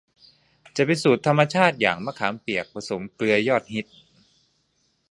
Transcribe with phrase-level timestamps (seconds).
[0.75, 3.87] จะเป็นสูตรธรรมชาติอย่างมะขามเปียกผสมเกลือยอดฮิต